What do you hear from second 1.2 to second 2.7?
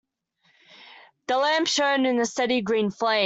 The lamp shone with a steady